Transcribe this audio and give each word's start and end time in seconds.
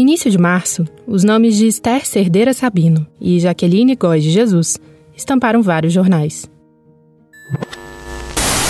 início 0.00 0.30
de 0.30 0.38
março, 0.38 0.86
os 1.06 1.22
nomes 1.22 1.56
de 1.56 1.66
Esther 1.66 2.06
Cerdeira 2.06 2.54
Sabino 2.54 3.06
e 3.20 3.38
Jaqueline 3.38 3.94
Góes 3.94 4.24
de 4.24 4.30
Jesus 4.30 4.78
estamparam 5.14 5.62
vários 5.62 5.92
jornais. 5.92 6.48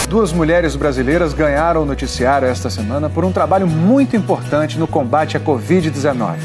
Duas 0.08 0.32
mulheres 0.32 0.74
brasileiras 0.74 1.32
ganharam 1.32 1.82
o 1.82 1.86
noticiário 1.86 2.48
esta 2.48 2.68
semana 2.68 3.08
por 3.08 3.24
um 3.24 3.30
trabalho 3.30 3.66
muito 3.66 4.16
importante 4.16 4.77
no 4.77 4.88
combate 4.88 5.36
à 5.36 5.40
Covid-19. 5.40 6.36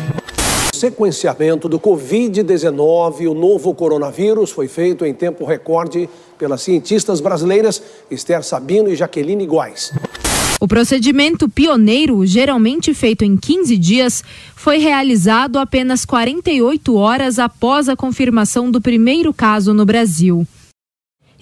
O 0.71 0.75
sequenciamento 0.75 1.67
do 1.67 1.79
Covid-19, 1.79 3.27
o 3.27 3.33
novo 3.33 3.73
coronavírus, 3.73 4.51
foi 4.51 4.67
feito 4.67 5.03
em 5.03 5.15
tempo 5.15 5.45
recorde 5.45 6.07
pelas 6.37 6.61
cientistas 6.61 7.19
brasileiras 7.19 7.81
Esther 8.11 8.43
Sabino 8.43 8.89
e 8.89 8.95
Jaqueline 8.95 9.47
Góes. 9.47 9.91
O 10.65 10.67
procedimento 10.67 11.47
pioneiro, 11.47 12.25
geralmente 12.25 12.91
feito 12.91 13.23
em 13.23 13.37
15 13.37 13.77
dias, 13.77 14.23
foi 14.55 14.79
realizado 14.79 15.59
apenas 15.59 16.05
48 16.05 16.95
horas 16.95 17.37
após 17.37 17.87
a 17.87 17.95
confirmação 17.95 18.71
do 18.71 18.81
primeiro 18.81 19.31
caso 19.31 19.75
no 19.75 19.85
Brasil. 19.85 20.43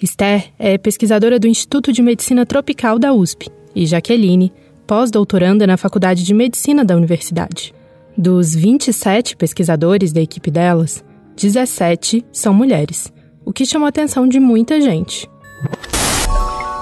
Esther 0.02 0.52
é 0.58 0.76
pesquisadora 0.76 1.38
do 1.38 1.46
Instituto 1.46 1.90
de 1.90 2.02
Medicina 2.02 2.44
Tropical 2.44 2.98
da 2.98 3.14
USP 3.14 3.48
e 3.74 3.86
Jaqueline, 3.86 4.52
pós-doutoranda 4.86 5.66
na 5.66 5.78
Faculdade 5.78 6.22
de 6.22 6.34
Medicina 6.34 6.84
da 6.84 6.94
Universidade. 6.94 7.74
Dos 8.14 8.54
27 8.54 9.36
pesquisadores 9.38 10.12
da 10.12 10.20
equipe 10.20 10.50
delas, 10.50 11.02
17 11.34 12.22
são 12.30 12.52
mulheres, 12.52 13.10
o 13.42 13.54
que 13.54 13.64
chamou 13.64 13.86
a 13.86 13.88
atenção 13.88 14.28
de 14.28 14.38
muita 14.38 14.82
gente. 14.82 15.26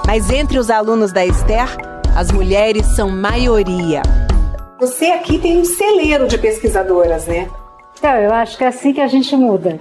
Mas 0.05 0.29
entre 0.29 0.59
os 0.59 0.69
alunos 0.69 1.13
da 1.13 1.25
Esther, 1.25 1.92
as 2.15 2.31
mulheres 2.31 2.85
são 2.95 3.09
maioria. 3.09 4.03
Você 4.79 5.05
aqui 5.05 5.39
tem 5.39 5.57
um 5.57 5.65
celeiro 5.65 6.27
de 6.27 6.37
pesquisadoras, 6.37 7.25
né? 7.25 7.49
Então, 7.97 8.11
eu 8.11 8.31
acho 8.31 8.57
que 8.57 8.63
é 8.63 8.67
assim 8.67 8.93
que 8.93 9.01
a 9.01 9.07
gente 9.07 9.35
muda. 9.35 9.79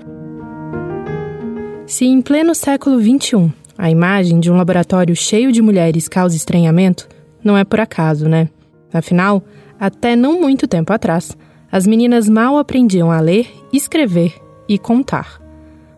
Se 1.86 2.06
em 2.06 2.22
pleno 2.22 2.54
século 2.54 2.98
XXI 2.98 3.52
a 3.76 3.90
imagem 3.90 4.40
de 4.40 4.50
um 4.50 4.56
laboratório 4.56 5.14
cheio 5.14 5.52
de 5.52 5.60
mulheres 5.60 6.08
causa 6.08 6.36
estranhamento, 6.36 7.06
não 7.44 7.56
é 7.56 7.64
por 7.64 7.80
acaso, 7.80 8.28
né? 8.28 8.48
Afinal, 8.92 9.42
até 9.78 10.16
não 10.16 10.40
muito 10.40 10.66
tempo 10.66 10.92
atrás, 10.92 11.36
as 11.70 11.86
meninas 11.86 12.28
mal 12.28 12.56
aprendiam 12.56 13.10
a 13.10 13.20
ler, 13.20 13.50
escrever 13.72 14.34
e 14.68 14.78
contar. 14.78 15.40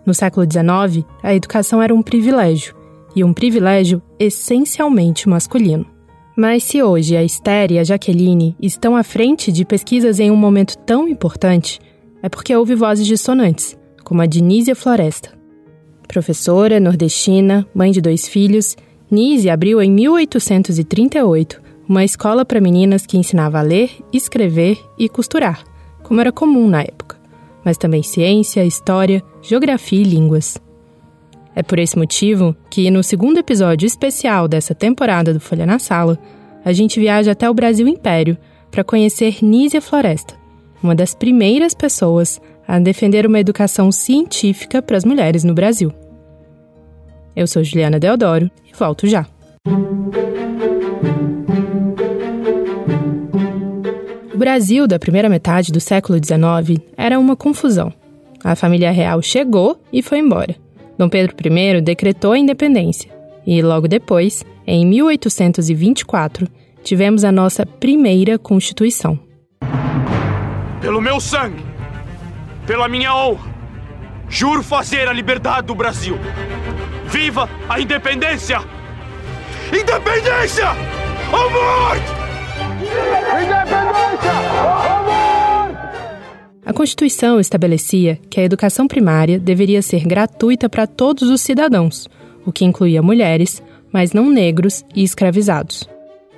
No 0.05 0.15
século 0.15 0.47
XIX, 0.51 1.05
a 1.23 1.35
educação 1.35 1.83
era 1.83 1.95
um 1.95 2.03
privilégio, 2.03 2.75
e 3.15 3.23
um 3.23 3.33
privilégio 3.33 4.03
essencialmente 4.19 5.29
masculino. 5.29 5.94
Mas 6.37 6.65
se 6.65 6.83
hoje 6.83 7.17
a 7.17 7.23
Esther 7.23 7.71
e 7.71 7.79
a 7.79 7.85
Jaqueline 7.85 8.57
estão 8.61 8.97
à 8.97 9.05
frente 9.05 9.53
de 9.53 9.65
pesquisas 9.65 10.19
em 10.19 10.33
um 10.33 10.37
momento 10.37 10.77
tão 10.79 11.09
importante, 11.09 11.81
é 12.21 12.29
porque 12.29 12.55
houve 12.55 12.75
vozes 12.75 13.07
dissonantes, 13.07 13.79
como 14.03 14.21
a 14.21 14.27
de 14.27 14.43
Nízia 14.43 14.75
Floresta. 14.75 15.33
Professora, 16.09 16.81
nordestina, 16.81 17.67
mãe 17.73 17.93
de 17.93 18.01
dois 18.01 18.27
filhos, 18.27 18.77
Nízia 19.09 19.55
abriu 19.55 19.81
em 19.81 19.91
1838 19.91 21.63
uma 21.89 22.05
escola 22.05 22.45
para 22.45 22.61
meninas 22.61 23.07
que 23.07 23.17
ensinava 23.17 23.59
a 23.59 23.63
ler, 23.63 23.91
escrever 24.13 24.79
e 24.99 25.09
costurar, 25.09 25.63
como 26.03 26.21
era 26.21 26.33
comum 26.33 26.69
na 26.69 26.83
época, 26.83 27.17
mas 27.65 27.77
também 27.77 28.03
ciência, 28.03 28.65
história, 28.65 29.23
geografia 29.41 30.01
e 30.01 30.05
línguas. 30.05 30.64
É 31.57 31.63
por 31.63 31.79
esse 31.79 31.97
motivo 31.97 32.57
que, 32.69 32.91
no 32.91 33.03
segundo 33.03 33.39
episódio 33.39 33.87
especial 33.87 34.49
dessa 34.49 34.75
temporada 34.75 35.33
do 35.33 35.39
Folha 35.39 35.65
na 35.65 35.79
Sala, 35.79 36.19
a 36.65 36.73
gente 36.73 36.99
viaja 36.99 37.33
até 37.33 37.49
o 37.49 37.55
Brasil 37.55 37.87
Império 37.87 38.37
para 38.71 38.83
conhecer 38.83 39.37
Nízia 39.43 39.81
Floresta, 39.81 40.35
uma 40.83 40.95
das 40.95 41.15
primeiras 41.15 41.75
pessoas 41.75 42.41
a 42.67 42.79
defender 42.79 43.27
uma 43.27 43.39
educação 43.39 43.93
científica 43.93 44.83
para 44.83 44.97
as 44.97 45.05
mulheres 45.05 45.45
no 45.45 45.55
Brasil. 45.55 45.93
Eu 47.37 47.47
sou 47.47 47.63
Juliana 47.63 48.01
Deodoro 48.01 48.51
e 48.69 48.77
volto 48.77 49.07
já. 49.07 49.27
O 54.33 54.37
Brasil 54.37 54.89
da 54.89 54.99
primeira 54.99 55.29
metade 55.29 55.71
do 55.71 55.81
século 55.81 56.19
XIX 56.19 56.81
era 56.97 57.19
uma 57.19 57.37
confusão. 57.37 57.93
A 58.43 58.57
família 58.57 58.91
real 58.91 59.23
chegou 59.23 59.81
e 59.93 60.03
foi 60.03 60.19
embora. 60.19 60.64
Dom 60.99 61.09
Pedro 61.09 61.35
I 61.37 61.81
decretou 61.81 62.33
a 62.33 62.39
independência 62.39 63.11
e, 63.47 63.61
logo 63.63 63.89
depois, 63.89 64.45
em 64.67 64.87
1824, 64.87 66.49
tivemos 66.83 67.25
a 67.25 67.33
nossa 67.33 67.67
primeira 67.67 68.39
Constituição. 68.39 69.19
Pelo 70.81 71.01
meu 71.01 71.21
sangue, 71.21 71.65
pela 72.67 72.89
minha 72.89 73.15
honra, 73.15 73.53
juro 74.29 74.63
fazer 74.63 75.09
a 75.09 75.13
liberdade 75.13 75.67
do 75.67 75.75
Brasil. 75.75 76.17
Viva 77.07 77.49
a 77.69 77.81
independência! 77.81 78.59
Independência! 79.69 80.69
Ou 81.33 81.51
morte! 81.51 82.13
Independência! 83.43 84.94
A 86.67 86.73
Constituição 86.73 87.39
estabelecia 87.39 88.19
que 88.31 88.41
a 88.41 88.43
educação 88.43 88.89
primária 88.89 89.39
deveria 89.39 89.83
ser 89.83 90.07
gratuita 90.07 90.67
para 90.67 90.87
todos 90.87 91.29
os 91.29 91.43
cidadãos, 91.43 92.09
o 92.47 92.51
que 92.51 92.65
incluía 92.65 93.03
mulheres, 93.03 93.63
mas 93.93 94.13
não 94.13 94.31
negros 94.31 94.83
e 94.95 95.03
escravizados. 95.05 95.87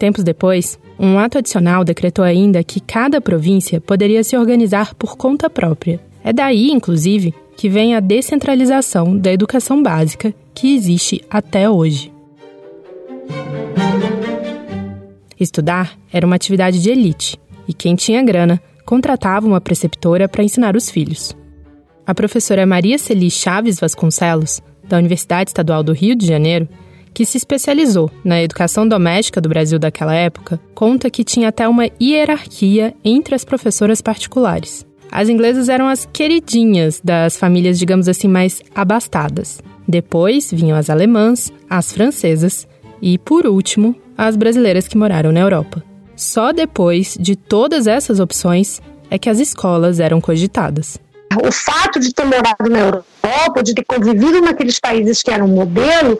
Tempos 0.00 0.25
depois, 0.25 0.78
um 0.98 1.16
ato 1.19 1.38
adicional 1.38 1.84
decretou 1.84 2.25
ainda 2.25 2.64
que 2.64 2.81
cada 2.81 3.20
província 3.20 3.81
poderia 3.81 4.25
se 4.25 4.37
organizar 4.37 4.94
por 4.97 5.16
conta 5.16 5.48
própria. 5.48 6.00
É 6.25 6.32
daí, 6.32 6.72
inclusive, 6.72 7.32
que 7.56 7.69
vem 7.69 7.94
a 7.94 8.00
descentralização 8.00 9.16
da 9.16 9.32
educação 9.32 9.81
básica 9.81 10.34
que 10.53 10.75
existe 10.75 11.22
até 11.31 11.70
hoje. 11.70 12.12
Estudar 15.38 15.97
era 16.12 16.26
uma 16.26 16.37
atividade 16.37 16.82
de 16.82 16.91
elite, 16.91 17.38
e 17.69 17.72
quem 17.72 17.94
tinha 17.94 18.22
grana 18.22 18.60
contratava 18.86 19.47
uma 19.47 19.60
preceptora 19.60 20.28
para 20.28 20.44
ensinar 20.44 20.76
os 20.76 20.88
filhos. 20.88 21.36
A 22.06 22.14
professora 22.14 22.64
Maria 22.64 22.97
Celi 22.97 23.30
Chaves 23.30 23.80
Vasconcelos, 23.80 24.62
da 24.88 24.97
Universidade 24.97 25.50
Estadual 25.50 25.82
do 25.82 25.92
Rio 25.92 26.14
de 26.14 26.24
Janeiro, 26.24 26.69
que 27.12 27.25
se 27.25 27.36
especializou 27.36 28.10
na 28.22 28.41
educação 28.42 28.86
doméstica 28.86 29.41
do 29.41 29.48
Brasil 29.48 29.78
daquela 29.78 30.14
época, 30.14 30.60
conta 30.75 31.10
que 31.10 31.25
tinha 31.25 31.48
até 31.48 31.66
uma 31.66 31.91
hierarquia 32.00 32.94
entre 33.04 33.34
as 33.34 33.44
professoras 33.44 34.00
particulares. 34.00 34.86
As 35.10 35.28
inglesas 35.28 35.69
eram 35.69 35.88
as 35.88 36.06
queridinhas 36.12 37.00
das 37.02 37.36
famílias, 37.36 37.78
digamos 37.78 38.08
assim, 38.08 38.28
mais 38.28 38.62
abastadas. 38.75 39.60
Depois 39.88 40.52
vinham 40.52 40.76
as 40.76 40.91
alemãs, 40.91 41.52
as 41.70 41.92
francesas 41.92 42.69
e, 43.00 43.19
por 43.19 43.46
último, 43.46 43.96
as 44.16 44.36
brasileiras 44.36 44.86
que 44.86 44.98
moraram 44.98 45.32
na 45.32 45.41
Europa. 45.41 45.82
Só 46.16 46.50
depois 46.50 47.16
de 47.21 47.37
todas 47.37 47.87
essas 47.87 48.19
opções 48.21 48.81
é 49.10 49.19
que 49.19 49.28
as 49.28 49.38
escolas 49.38 50.00
eram 50.00 50.21
cogitadas. 50.21 50.99
O 51.44 51.53
fato 51.53 52.00
de 52.00 52.15
ter 52.15 52.25
morado 52.25 52.71
na 52.71 52.78
Europa, 52.78 53.62
de 53.62 53.75
ter 53.75 53.84
convivido 53.84 54.41
naqueles 54.41 54.81
países 54.81 55.22
que 55.22 55.31
eram 55.31 55.47
modelo, 55.47 56.19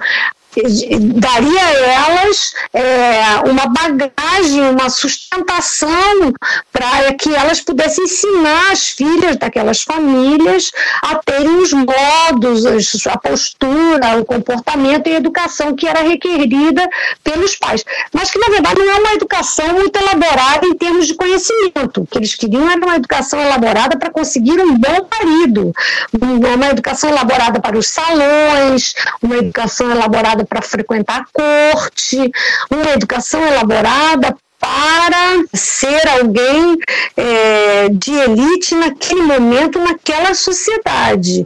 daria 1.15 1.61
a 1.61 1.72
elas 1.72 2.53
é, 2.72 3.49
uma 3.49 3.67
bagagem, 3.67 4.71
uma 4.71 4.89
sustentação 4.89 6.33
para 6.72 7.12
que 7.15 7.34
elas 7.34 7.61
pudessem 7.61 8.05
ensinar 8.05 8.72
as 8.72 8.91
filhas 8.91 9.37
daquelas 9.37 9.83
famílias 9.83 10.71
a 11.03 11.17
terem 11.17 11.56
os 11.56 11.72
modos, 11.72 13.06
a 13.06 13.19
postura, 13.19 14.19
o 14.19 14.25
comportamento 14.25 15.09
e 15.09 15.15
a 15.15 15.17
educação 15.17 15.75
que 15.75 15.87
era 15.87 16.00
requerida 16.00 16.88
pelos 17.23 17.56
pais. 17.56 17.85
Mas 18.12 18.31
que, 18.31 18.38
na 18.38 18.49
verdade, 18.49 18.81
não 18.81 18.91
é 18.91 18.99
uma 18.99 19.12
educação 19.12 19.69
muito 19.75 19.97
elaborada 19.99 20.67
em 20.67 20.75
termos 20.75 21.06
de 21.06 21.14
conhecimento. 21.14 22.03
O 22.03 22.06
que 22.06 22.19
eles 22.19 22.35
queriam 22.35 22.70
era 22.70 22.85
uma 22.85 22.97
educação 22.97 23.41
elaborada 23.41 23.99
para 23.99 24.11
conseguir 24.11 24.61
um 24.61 24.76
bom 24.76 25.08
marido, 25.11 25.73
uma 26.12 26.69
educação 26.69 27.11
elaborada 27.11 27.61
para 27.61 27.76
os 27.76 27.88
salões, 27.88 28.94
uma 29.23 29.37
educação 29.37 29.91
elaborada 29.91 30.45
para 30.46 30.62
frequentar 30.62 31.22
a 31.22 31.26
corte, 31.32 32.31
uma 32.70 32.90
educação 32.93 33.43
elaborada 33.46 34.37
para 34.58 35.44
ser 35.54 36.08
alguém 36.08 36.78
é, 37.16 37.88
de 37.88 38.12
elite 38.12 38.75
naquele 38.75 39.22
momento, 39.22 39.78
naquela 39.78 40.34
sociedade. 40.34 41.44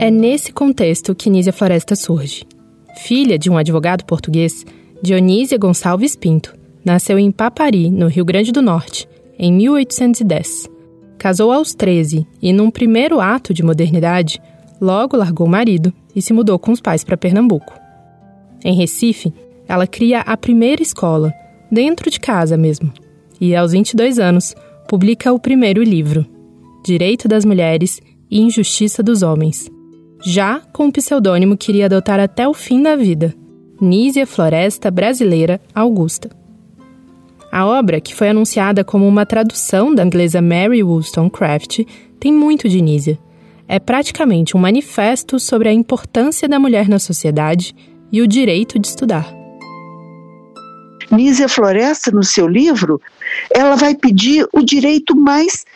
É 0.00 0.10
nesse 0.10 0.52
contexto 0.52 1.14
que 1.14 1.28
Nízia 1.28 1.52
Floresta 1.52 1.96
surge. 1.96 2.46
Filha 2.98 3.38
de 3.38 3.50
um 3.50 3.56
advogado 3.56 4.04
português, 4.04 4.64
Dionísia 5.02 5.58
Gonçalves 5.58 6.14
Pinto 6.14 6.54
nasceu 6.84 7.18
em 7.18 7.30
Papari, 7.30 7.90
no 7.90 8.06
Rio 8.06 8.24
Grande 8.24 8.52
do 8.52 8.62
Norte, 8.62 9.08
em 9.38 9.52
1810. 9.52 10.68
Casou 11.18 11.52
aos 11.52 11.74
13 11.74 12.26
e, 12.40 12.52
num 12.52 12.70
primeiro 12.70 13.20
ato 13.20 13.52
de 13.52 13.62
modernidade, 13.62 14.40
Logo 14.80 15.16
largou 15.16 15.46
o 15.46 15.50
marido 15.50 15.92
e 16.14 16.22
se 16.22 16.32
mudou 16.32 16.58
com 16.58 16.72
os 16.72 16.80
pais 16.80 17.04
para 17.04 17.16
Pernambuco. 17.16 17.74
Em 18.64 18.74
Recife, 18.74 19.32
ela 19.66 19.86
cria 19.86 20.20
a 20.20 20.36
primeira 20.36 20.82
escola, 20.82 21.32
dentro 21.70 22.10
de 22.10 22.18
casa 22.18 22.56
mesmo, 22.56 22.92
e, 23.40 23.54
aos 23.54 23.72
22 23.72 24.18
anos, 24.18 24.54
publica 24.88 25.32
o 25.32 25.38
primeiro 25.38 25.82
livro, 25.82 26.26
Direito 26.84 27.28
das 27.28 27.44
Mulheres 27.44 28.00
e 28.30 28.40
Injustiça 28.40 29.02
dos 29.02 29.22
Homens, 29.22 29.70
já 30.24 30.60
com 30.72 30.86
o 30.86 30.92
pseudônimo 30.92 31.56
que 31.56 31.70
iria 31.70 31.86
adotar 31.86 32.18
até 32.18 32.48
o 32.48 32.54
fim 32.54 32.82
da 32.82 32.96
vida, 32.96 33.34
Nízia 33.80 34.26
Floresta 34.26 34.90
Brasileira 34.90 35.60
Augusta. 35.74 36.30
A 37.50 37.66
obra, 37.66 38.00
que 38.00 38.14
foi 38.14 38.28
anunciada 38.28 38.82
como 38.84 39.06
uma 39.06 39.24
tradução 39.24 39.94
da 39.94 40.04
inglesa 40.04 40.42
Mary 40.42 40.82
Wollstonecraft, 40.82 41.80
tem 42.18 42.32
muito 42.32 42.68
de 42.68 42.80
Nízia. 42.82 43.18
É 43.68 43.78
praticamente 43.78 44.56
um 44.56 44.60
manifesto 44.60 45.38
sobre 45.38 45.68
a 45.68 45.72
importância 45.72 46.48
da 46.48 46.58
mulher 46.58 46.88
na 46.88 46.98
sociedade 46.98 47.76
e 48.10 48.22
o 48.22 48.26
direito 48.26 48.78
de 48.78 48.88
estudar. 48.88 49.30
Nízia 51.10 51.48
Floresta, 51.48 52.10
no 52.10 52.24
seu 52.24 52.48
livro, 52.48 53.00
ela 53.54 53.76
vai 53.76 53.94
pedir 53.94 54.48
o 54.52 54.62
direito 54.62 55.14
mais 55.14 55.66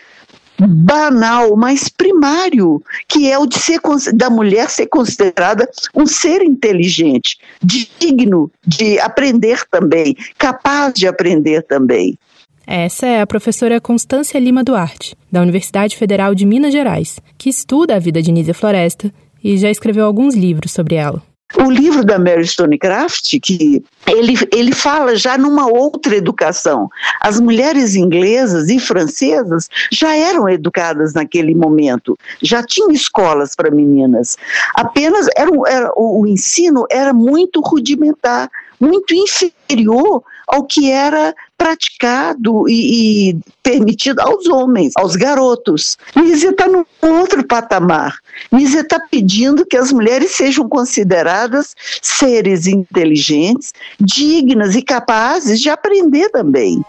banal, 0.59 1.57
mais 1.57 1.89
primário, 1.89 2.83
que 3.09 3.31
é 3.31 3.39
o 3.39 3.47
de 3.47 3.59
ser 3.59 3.81
da 4.15 4.31
mulher 4.31 4.71
ser 4.71 4.87
considerada 4.87 5.69
um 5.95 6.07
ser 6.07 6.43
inteligente, 6.43 7.39
digno 7.63 8.51
de 8.67 8.99
aprender 9.01 9.65
também, 9.71 10.17
capaz 10.39 10.95
de 10.95 11.07
aprender 11.07 11.63
também. 11.63 12.19
Essa 12.67 13.07
é 13.07 13.21
a 13.21 13.27
professora 13.27 13.81
Constância 13.81 14.39
Lima 14.39 14.63
Duarte, 14.63 15.17
da 15.31 15.43
Universidade 15.43 15.97
Federal 15.97 16.35
de 16.35 16.47
Minas 16.47 16.73
Gerais, 16.73 17.19
que 17.37 17.51
estuda 17.51 17.97
a 17.97 17.99
vida 17.99 18.23
de 18.23 18.31
Nízia 18.31 18.55
Floresta 18.55 19.13
e 19.43 19.57
já 19.57 19.71
escreveu 19.71 20.05
alguns 20.05 20.35
livros 20.35 20.73
sobre 20.73 20.95
ela. 20.95 21.23
O 21.57 21.71
livro 21.71 22.03
da 22.03 22.19
Mary 22.19 22.47
Stonecraft, 22.47 23.39
que 23.43 23.85
ele, 24.07 24.35
ele 24.51 24.73
fala 24.73 25.15
já 25.17 25.37
numa 25.37 25.67
outra 25.67 26.17
educação. 26.17 26.89
As 27.21 27.39
mulheres 27.39 27.95
inglesas 27.95 28.71
e 28.71 28.79
francesas 28.81 29.69
já 29.91 30.17
eram 30.17 30.49
educadas 30.49 31.13
naquele 31.13 31.55
momento, 31.55 32.17
já 32.41 32.63
tinham 32.63 32.91
escolas 32.91 33.55
para 33.55 33.71
meninas. 33.71 34.39
Apenas 34.75 35.27
era, 35.37 35.51
era, 35.69 35.93
o 35.95 36.27
ensino 36.27 36.87
era 36.91 37.13
muito 37.13 37.61
rudimentar, 37.61 38.51
muito 38.81 39.15
inferior 39.15 40.23
ao 40.49 40.65
que 40.65 40.91
era 40.91 41.35
praticado 41.63 42.69
e, 42.69 43.31
e 43.31 43.39
permitido 43.63 44.19
aos 44.19 44.49
homens, 44.49 44.95
aos 44.97 45.15
garotos. 45.15 45.97
Nízia 46.17 46.51
está 46.51 46.67
num 46.67 46.85
outro 47.01 47.47
patamar. 47.47 48.19
Nízia 48.51 48.81
está 48.81 48.99
pedindo 48.99 49.65
que 49.65 49.77
as 49.77 49.93
mulheres 49.93 50.33
sejam 50.33 50.69
consideradas 50.69 51.77
seres 52.03 52.67
inteligentes, 52.67 53.73
dignas 54.01 54.75
e 54.75 54.83
capazes 54.83 55.61
de 55.61 55.71
aprender 55.71 56.31
também. 56.31 56.83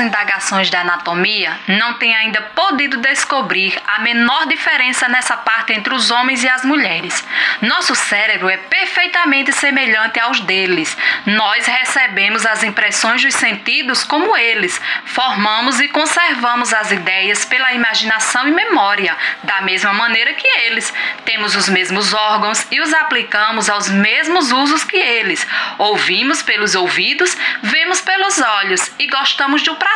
Indagações 0.00 0.70
da 0.70 0.80
anatomia 0.80 1.56
não 1.68 1.94
têm 1.94 2.14
ainda 2.14 2.40
podido 2.40 2.96
descobrir 2.98 3.80
a 3.86 4.00
menor 4.00 4.46
diferença 4.46 5.08
nessa 5.08 5.36
parte 5.36 5.72
entre 5.72 5.94
os 5.94 6.10
homens 6.10 6.42
e 6.42 6.48
as 6.48 6.64
mulheres. 6.64 7.24
Nosso 7.60 7.94
cérebro 7.94 8.48
é 8.48 8.56
perfeitamente 8.56 9.52
semelhante 9.52 10.18
aos 10.18 10.40
deles. 10.40 10.96
Nós 11.26 11.66
recebemos 11.66 12.46
as 12.46 12.62
impressões 12.62 13.22
dos 13.22 13.34
sentidos 13.34 14.02
como 14.02 14.36
eles, 14.36 14.80
formamos 15.04 15.80
e 15.80 15.88
conservamos 15.88 16.72
as 16.72 16.90
ideias 16.90 17.44
pela 17.44 17.72
imaginação 17.72 18.48
e 18.48 18.50
memória, 18.50 19.16
da 19.42 19.60
mesma 19.60 19.92
maneira 19.92 20.32
que 20.34 20.48
eles. 20.62 20.92
Temos 21.24 21.54
os 21.54 21.68
mesmos 21.68 22.14
órgãos 22.14 22.66
e 22.70 22.80
os 22.80 22.92
aplicamos 22.94 23.68
aos 23.68 23.88
mesmos 23.88 24.52
usos 24.52 24.84
que 24.84 24.96
eles. 24.96 25.46
Ouvimos 25.78 26.42
pelos 26.42 26.74
ouvidos, 26.74 27.36
vemos 27.62 28.00
pelos 28.00 28.40
olhos 28.40 28.90
e 28.98 29.06
gostamos 29.06 29.50
gostamos 29.50 29.62
do 29.62 29.76
prazer 29.76 29.89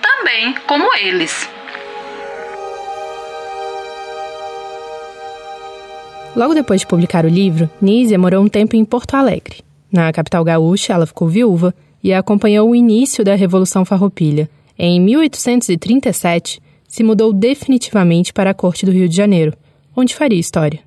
também, 0.00 0.54
como 0.66 0.94
eles. 0.96 1.48
Logo 6.34 6.54
depois 6.54 6.82
de 6.82 6.86
publicar 6.86 7.24
o 7.24 7.28
livro, 7.28 7.70
Nízia 7.80 8.18
morou 8.18 8.44
um 8.44 8.48
tempo 8.48 8.76
em 8.76 8.84
Porto 8.84 9.14
Alegre. 9.14 9.62
Na 9.90 10.12
capital 10.12 10.44
gaúcha, 10.44 10.92
ela 10.92 11.06
ficou 11.06 11.28
viúva 11.28 11.74
e 12.02 12.12
acompanhou 12.12 12.70
o 12.70 12.74
início 12.74 13.24
da 13.24 13.34
Revolução 13.34 13.84
Farroupilha. 13.84 14.50
Em 14.78 15.00
1837, 15.00 16.60
se 16.86 17.02
mudou 17.02 17.32
definitivamente 17.32 18.32
para 18.32 18.50
a 18.50 18.54
corte 18.54 18.84
do 18.84 18.92
Rio 18.92 19.08
de 19.08 19.16
Janeiro, 19.16 19.54
onde 19.96 20.14
faria 20.14 20.38
história. 20.38 20.80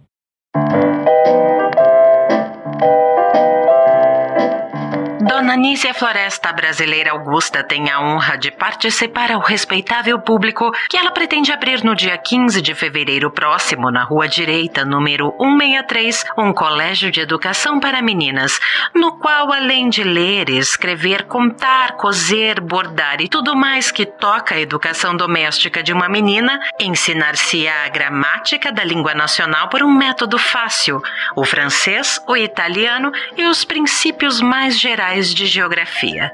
Dona 5.50 5.62
Nícia 5.62 5.96
Floresta 5.96 6.54
Brasileira 6.54 7.10
Augusta 7.10 7.63
tem 7.63 7.90
a 7.90 8.00
honra 8.00 8.38
de 8.38 8.51
participar 8.51 9.31
ao 9.31 9.42
respeitável 9.42 10.19
público 10.19 10.72
que 10.88 10.96
ela 10.96 11.10
pretende 11.10 11.51
abrir 11.51 11.84
no 11.84 11.96
dia 11.96 12.16
15 12.16 12.62
de 12.62 12.75
fevereiro 12.75 13.31
próximo, 13.31 13.90
na 13.90 14.04
Rua 14.04 14.28
Direita, 14.28 14.86
número 14.86 15.34
163, 15.40 16.24
um 16.38 16.54
colégio 16.54 17.10
de 17.10 17.22
educação 17.22 17.80
para 17.80 18.00
meninas, 18.00 18.60
no 18.94 19.13
qual, 19.13 19.51
além 19.51 19.90
de 19.90 20.04
ler, 20.04 20.51
escrever, 20.51 21.24
contar, 21.24 21.94
cozer, 21.94 22.62
bordar 22.62 23.19
e 23.19 23.28
tudo 23.28 23.56
mais 23.56 23.92
que 23.92 24.06
toca 24.06 24.54
a 24.54 24.60
educação 24.60 25.18
doméstica 25.18 25.81
de 25.81 25.92
uma 25.92 26.07
menina, 26.07 26.60
ensinar-se 26.80 27.68
a 27.68 27.90
gramática 27.90 28.72
da 28.72 28.84
língua 28.84 29.16
nacional 29.16 29.68
por 29.68 29.81
um 29.81 29.92
método 29.92 30.38
fácil, 30.38 31.01
o 31.36 31.44
francês, 31.44 32.22
o 32.28 32.38
italiano 32.38 33.12
e 33.36 33.48
os 33.48 33.66
princípios 33.66 34.42
mais 34.42 34.80
gerais 34.80 35.34
de 35.38 35.38
geografia. 35.45 36.31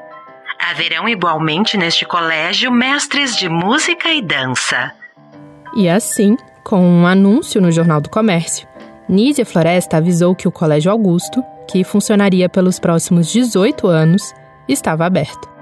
Haverão 0.60 1.08
igualmente 1.08 1.78
neste 1.78 2.06
colégio 2.06 2.72
mestres 2.72 3.36
de 3.36 3.50
música 3.50 4.10
e 4.10 4.22
dança. 4.22 4.92
E 5.76 5.90
assim, 5.90 6.38
com 6.64 6.82
um 6.82 7.06
anúncio 7.06 7.62
no 7.62 7.72
Jornal 7.72 8.00
do 8.00 8.10
Comércio, 8.10 8.68
Nízia 9.08 9.46
Floresta 9.46 9.98
avisou 9.98 10.34
que 10.34 10.48
o 10.48 10.52
Colégio 10.52 10.92
Augusto, 10.92 11.44
que 11.70 11.84
funcionaria 11.84 12.50
pelos 12.50 12.80
próximos 12.80 13.32
18 13.32 13.88
anos, 13.88 14.34
estava 14.68 15.06
aberto 15.06 15.56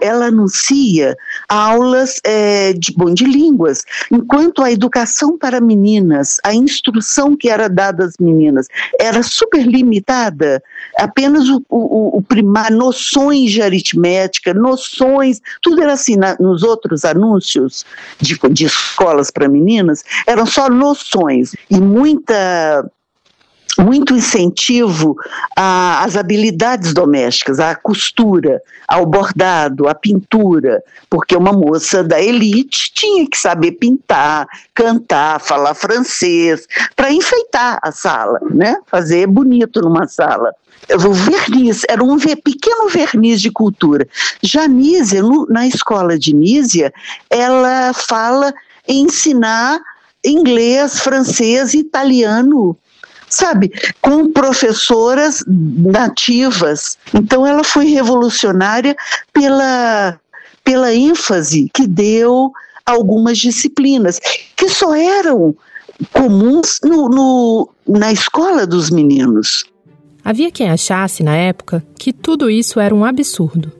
ela 0.00 0.26
anuncia 0.26 1.16
aulas 1.50 2.20
é, 2.24 2.72
de, 2.72 2.92
bom, 2.92 3.12
de 3.12 3.24
línguas, 3.24 3.84
enquanto 4.10 4.62
a 4.62 4.70
educação 4.70 5.36
para 5.36 5.60
meninas, 5.60 6.38
a 6.44 6.54
instrução 6.54 7.36
que 7.36 7.50
era 7.50 7.68
dada 7.68 8.04
às 8.04 8.16
meninas 8.18 8.68
era 9.00 9.20
super 9.22 9.66
limitada, 9.66 10.62
apenas 10.96 11.48
o, 11.48 11.60
o, 11.68 12.18
o 12.18 12.22
primar, 12.22 12.70
noções 12.70 13.50
de 13.50 13.60
aritmética, 13.60 14.54
noções, 14.54 15.40
tudo 15.60 15.82
era 15.82 15.94
assim 15.94 16.16
na, 16.16 16.36
nos 16.38 16.62
outros 16.62 17.04
anúncios 17.04 17.84
de, 18.20 18.38
de 18.52 18.66
escolas 18.66 19.30
para 19.30 19.48
meninas, 19.48 20.04
eram 20.26 20.46
só 20.46 20.70
noções. 20.70 21.54
E 21.68 21.80
muita 21.80 22.88
muito 23.78 24.14
incentivo 24.14 25.16
às 25.56 26.16
habilidades 26.16 26.92
domésticas, 26.92 27.60
à 27.60 27.74
costura, 27.74 28.60
ao 28.88 29.06
bordado, 29.06 29.88
à 29.88 29.94
pintura, 29.94 30.82
porque 31.08 31.36
uma 31.36 31.52
moça 31.52 32.02
da 32.02 32.20
elite 32.20 32.92
tinha 32.94 33.28
que 33.28 33.36
saber 33.36 33.72
pintar, 33.72 34.46
cantar, 34.74 35.40
falar 35.40 35.74
francês, 35.74 36.66
para 36.96 37.12
enfeitar 37.12 37.78
a 37.82 37.92
sala, 37.92 38.40
né? 38.50 38.76
fazer 38.86 39.26
bonito 39.26 39.80
numa 39.80 40.06
sala. 40.06 40.52
O 40.92 41.12
verniz, 41.12 41.82
era 41.88 42.02
um 42.02 42.18
pequeno 42.18 42.88
verniz 42.88 43.40
de 43.40 43.50
cultura. 43.50 44.08
Já 44.42 44.66
Nízia, 44.66 45.22
na 45.48 45.66
escola 45.66 46.18
de 46.18 46.34
Nízia, 46.34 46.92
ela 47.28 47.92
fala 47.92 48.52
ensinar 48.88 49.78
inglês, 50.24 50.98
francês 51.00 51.74
italiano 51.74 52.76
sabe, 53.30 53.72
com 54.02 54.30
professoras 54.30 55.42
nativas. 55.46 56.98
Então 57.14 57.46
ela 57.46 57.64
foi 57.64 57.86
revolucionária 57.86 58.94
pela, 59.32 60.18
pela 60.62 60.94
ênfase 60.94 61.70
que 61.72 61.86
deu 61.86 62.52
algumas 62.84 63.38
disciplinas, 63.38 64.20
que 64.56 64.68
só 64.68 64.94
eram 64.94 65.54
comuns 66.12 66.80
no, 66.82 67.08
no, 67.08 67.68
na 67.86 68.12
escola 68.12 68.66
dos 68.66 68.90
meninos. 68.90 69.64
Havia 70.24 70.50
quem 70.50 70.68
achasse, 70.68 71.22
na 71.22 71.36
época, 71.36 71.84
que 71.98 72.12
tudo 72.12 72.50
isso 72.50 72.78
era 72.78 72.94
um 72.94 73.04
absurdo. 73.04 73.72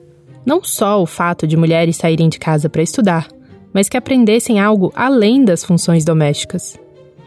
Não 0.45 0.63
só 0.63 1.01
o 1.01 1.05
fato 1.05 1.45
de 1.45 1.55
mulheres 1.55 1.97
saírem 1.97 2.29
de 2.29 2.39
casa 2.39 2.67
para 2.67 2.81
estudar, 2.81 3.27
mas 3.73 3.87
que 3.87 3.97
aprendessem 3.97 4.59
algo 4.59 4.91
além 4.95 5.45
das 5.45 5.63
funções 5.63 6.03
domésticas. 6.03 6.79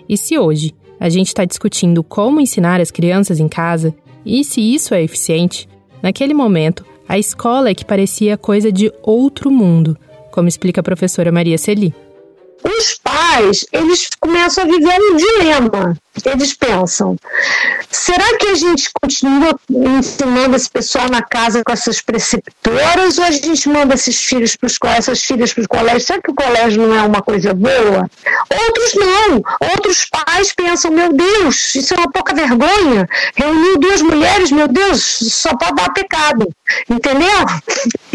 E 0.09 0.17
se 0.17 0.39
hoje 0.39 0.75
a 1.05 1.11
gente 1.11 1.27
está 1.27 1.45
discutindo 1.45 2.03
como 2.03 2.41
ensinar 2.41 2.81
as 2.81 2.91
crianças 2.91 3.39
em 3.39 3.47
casa 3.47 3.95
e 4.25 4.43
se 4.43 4.63
isso 4.63 4.95
é 4.95 5.03
eficiente, 5.03 5.69
naquele 6.03 6.33
momento, 6.33 6.83
a 7.07 7.19
escola 7.19 7.69
é 7.69 7.75
que 7.75 7.85
parecia 7.85 8.39
coisa 8.39 8.73
de 8.73 8.91
outro 9.03 9.51
mundo, 9.51 9.99
como 10.33 10.49
explica 10.49 10.81
a 10.81 10.83
professora 10.83 11.31
Maria 11.31 11.59
Celi. 11.59 11.95
Os 12.65 12.99
pais 13.35 13.67
eles 13.73 14.09
começam 14.21 14.65
a 14.65 14.67
viver 14.67 14.99
um 15.01 15.17
dilema. 15.17 15.97
Eles 16.25 16.55
pensam: 16.55 17.17
será 17.91 18.37
que 18.39 18.47
a 18.47 18.55
gente 18.55 18.89
continua 19.03 19.59
ensinando 19.69 20.55
esse 20.55 20.71
pessoal 20.71 21.09
na 21.11 21.23
casa 21.23 21.63
com 21.65 21.73
essas 21.73 22.01
preceptoras 22.01 23.19
ou 23.19 23.25
a 23.25 23.31
gente 23.33 23.69
manda 23.69 23.95
esses 23.95 24.23
filhos 24.23 24.55
para 24.55 24.69
os 24.69 24.79
essas 24.97 25.25
filhas 25.25 25.53
para 25.53 25.65
o 25.65 25.69
colégio? 25.69 26.01
Será 26.01 26.23
que 26.23 26.31
o 26.31 26.35
colégio 26.35 26.87
não 26.87 26.95
é 26.95 27.03
uma 27.03 27.21
coisa 27.21 27.53
boa? 27.53 28.09
Outros 28.49 28.95
não. 28.95 29.43
Outros 29.73 30.07
pais 30.07 30.55
pensam: 30.55 30.93
meu 30.93 31.13
Deus, 31.13 31.75
isso 31.75 31.95
é 31.95 31.97
uma 31.97 32.11
pouca 32.11 32.33
vergonha. 32.33 33.09
Reuniu 33.35 33.79
duas 33.81 34.01
mulheres, 34.01 34.53
meu 34.53 34.69
Deus, 34.69 35.19
só 35.33 35.57
pode 35.57 35.75
dar 35.75 35.93
pecado. 35.93 36.49
Entendeu? 36.89 37.45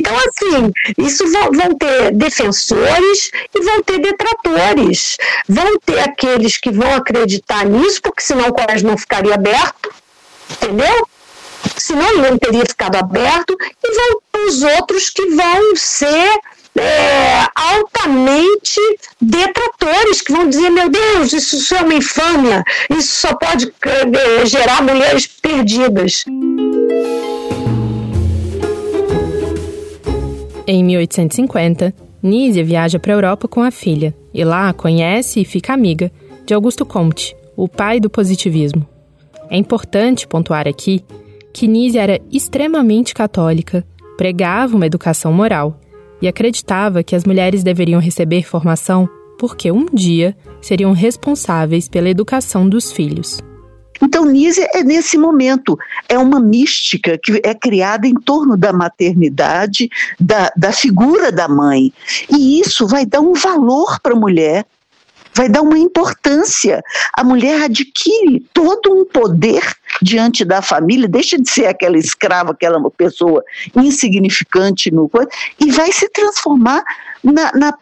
Então, 0.09 0.17
assim, 0.17 0.71
isso 0.97 1.23
vão, 1.31 1.77
ter 1.77 2.11
defensores 2.13 3.29
e 3.53 3.63
vão 3.63 3.83
ter 3.83 3.99
detratores. 3.99 5.17
Vão 5.47 5.77
ter 5.79 5.99
aqueles 5.99 6.57
que 6.57 6.71
vão 6.71 6.95
acreditar 6.95 7.65
nisso, 7.65 8.01
porque 8.01 8.23
senão 8.23 8.47
o 8.49 8.53
colégio 8.53 8.87
não 8.87 8.97
ficaria 8.97 9.35
aberto, 9.35 9.93
entendeu? 10.51 11.07
Senão 11.77 12.09
ele 12.09 12.29
não 12.29 12.37
teria 12.37 12.65
ficado 12.65 12.95
aberto, 12.95 13.55
e 13.83 13.95
vão 13.95 14.21
ter 14.31 14.39
os 14.47 14.63
outros 14.63 15.09
que 15.09 15.27
vão 15.27 15.75
ser 15.75 16.39
é, 16.75 17.45
altamente 17.53 18.79
detratores, 19.21 20.21
que 20.21 20.31
vão 20.31 20.49
dizer: 20.49 20.69
meu 20.71 20.89
Deus, 20.89 21.33
isso 21.33 21.75
é 21.75 21.81
uma 21.81 21.93
infâmia, 21.93 22.63
isso 22.89 23.27
só 23.27 23.35
pode 23.35 23.71
é, 23.85 24.45
gerar 24.45 24.81
mulheres 24.81 25.27
perdidas. 25.27 26.23
Em 30.71 30.83
1850, 30.83 31.95
Nízia 32.21 32.63
viaja 32.63 32.99
para 32.99 33.11
a 33.11 33.15
Europa 33.15 33.47
com 33.47 33.63
a 33.63 33.71
filha 33.71 34.15
e 34.31 34.43
lá 34.43 34.71
conhece 34.71 35.39
e 35.39 35.43
fica 35.43 35.73
amiga 35.73 36.11
de 36.45 36.53
Augusto 36.53 36.85
Comte, 36.85 37.35
o 37.57 37.67
pai 37.67 37.99
do 37.99 38.07
positivismo. 38.07 38.88
É 39.49 39.57
importante 39.57 40.27
pontuar 40.27 40.67
aqui 40.67 41.03
que 41.51 41.67
Nízia 41.67 42.03
era 42.03 42.21
extremamente 42.31 43.15
católica, 43.15 43.83
pregava 44.15 44.75
uma 44.75 44.85
educação 44.85 45.33
moral 45.33 45.81
e 46.21 46.27
acreditava 46.27 47.01
que 47.01 47.15
as 47.15 47.25
mulheres 47.25 47.63
deveriam 47.63 47.99
receber 47.99 48.43
formação 48.43 49.09
porque 49.39 49.71
um 49.71 49.88
dia 49.91 50.38
seriam 50.61 50.91
responsáveis 50.91 51.89
pela 51.89 52.11
educação 52.11 52.69
dos 52.69 52.91
filhos. 52.91 53.39
Então, 54.01 54.25
Nízia 54.25 54.68
é 54.74 54.84
nesse 54.84 55.18
momento, 55.18 55.77
é 56.08 56.18
uma 56.18 56.39
mística 56.39 57.18
que 57.18 57.41
é 57.44 57.53
criada 57.53 58.08
em 58.08 58.13
torno 58.13 58.56
da 58.56 58.72
maternidade, 58.72 59.89
da, 60.20 60.51
da 60.56 60.72
figura 60.72 61.32
da 61.32 61.48
mãe. 61.48 61.91
E 62.29 62.60
isso 62.60 62.88
vai 62.88 63.06
dar 63.06 63.20
um 63.20 63.34
valor 63.34 64.00
para 64.00 64.13
a 64.13 64.20
mulher 64.20 64.65
vai 65.39 65.48
dar 65.48 65.62
uma 65.62 65.79
importância. 65.79 66.84
A 67.13 67.24
mulher 67.24 67.63
adquire 67.63 68.46
todo 68.53 68.91
um 68.91 69.05
poder 69.05 69.63
diante 70.01 70.43
da 70.43 70.62
família, 70.62 71.08
deixa 71.08 71.39
de 71.39 71.50
ser 71.50 71.67
aquela 71.67 71.98
escrava, 71.98 72.51
aquela 72.51 72.77
pessoa 72.91 73.41
insignificante 73.74 74.91
no 74.91 75.10
e 75.58 75.72
vai 75.72 75.93
se 75.93 76.10
transformar 76.10 76.84
na, 77.24 77.53
na 77.53 77.74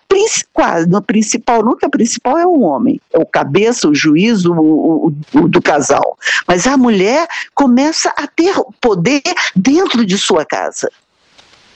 quase, 0.54 0.88
no 0.88 1.02
principal, 1.02 1.64
nunca 1.64 1.88
a 1.88 1.90
principal 1.90 2.38
é 2.38 2.46
o 2.46 2.60
homem, 2.60 3.02
é 3.12 3.18
o 3.18 3.26
cabeça, 3.26 3.88
o 3.88 3.96
juízo 3.96 4.54
o, 4.54 5.08
o, 5.08 5.40
o, 5.40 5.48
do 5.48 5.60
casal. 5.60 6.16
Mas 6.48 6.68
a 6.68 6.78
mulher 6.78 7.28
começa 7.56 8.14
a 8.16 8.28
ter 8.28 8.54
poder 8.80 9.24
dentro 9.56 10.06
de 10.06 10.18
sua 10.18 10.46
casa. 10.46 10.92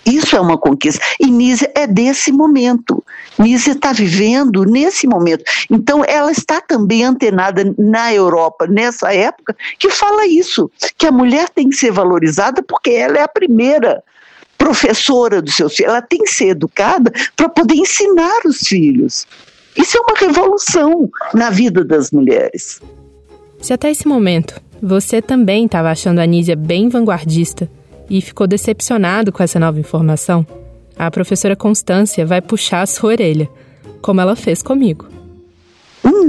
Isso 0.06 0.36
é 0.36 0.40
uma 0.40 0.58
conquista. 0.58 1.04
E 1.20 1.28
Nízia 1.28 1.72
é 1.76 1.86
desse 1.86 2.32
momento. 2.32 3.04
Nízia 3.38 3.74
está 3.74 3.94
vivendo 3.94 4.64
nesse 4.64 5.08
momento. 5.08 5.44
Então, 5.70 6.04
ela 6.06 6.32
está 6.32 6.60
também 6.60 7.04
antenada 7.04 7.74
na 7.78 8.14
Europa, 8.14 8.66
nessa 8.68 9.14
época, 9.14 9.56
que 9.78 9.90
fala 9.90 10.26
isso: 10.26 10.72
que 10.98 11.06
a 11.06 11.12
mulher 11.12 11.50
tem 11.50 11.70
que 11.70 11.76
ser 11.76 11.92
valorizada 11.92 12.64
porque 12.64 12.92
ela 12.92 13.18
é 13.18 13.22
a 13.22 13.28
primeira 13.28 14.04
professora 14.58 15.42
dos 15.42 15.56
seus 15.56 15.76
filhos. 15.76 15.92
Ela 15.92 16.02
tem 16.02 16.20
que 16.20 16.32
ser 16.32 16.50
educada 16.50 17.12
para 17.36 17.50
poder 17.50 17.76
ensinar 17.76 18.42
os 18.46 18.60
filhos. 18.60 19.28
Isso 19.76 19.98
é 19.98 20.02
uma 20.02 20.18
revolução 20.18 21.10
na 21.34 21.50
vida 21.50 21.84
das 21.84 22.12
mulheres. 22.12 22.82
Se 23.62 23.74
até 23.74 23.90
esse 23.90 24.08
momento 24.08 24.60
você 24.82 25.22
também 25.22 25.66
estava 25.66 25.92
achando 25.92 26.20
a 26.20 26.26
Nízia 26.26 26.56
bem 26.56 26.90
vanguardista, 26.90 27.70
e 28.12 28.20
ficou 28.20 28.46
decepcionado 28.46 29.32
com 29.32 29.42
essa 29.42 29.58
nova 29.58 29.80
informação, 29.80 30.46
a 30.98 31.10
professora 31.10 31.56
Constância 31.56 32.26
vai 32.26 32.42
puxar 32.42 32.82
a 32.82 32.86
sua 32.86 33.12
orelha, 33.12 33.50
como 34.02 34.20
ela 34.20 34.36
fez 34.36 34.62
comigo. 34.62 35.08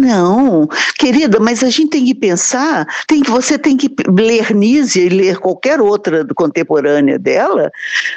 Não, 0.02 0.68
querida, 0.98 1.38
mas 1.38 1.62
a 1.62 1.70
gente 1.70 1.90
tem 1.90 2.04
que 2.04 2.14
pensar, 2.14 2.84
tem 3.06 3.22
que 3.22 3.30
você 3.30 3.56
tem 3.56 3.76
que 3.76 3.88
ler 4.08 4.52
Nízia 4.52 5.04
e 5.04 5.08
ler 5.08 5.38
qualquer 5.38 5.80
outra 5.80 6.26
contemporânea 6.34 7.20
dela, 7.20 7.70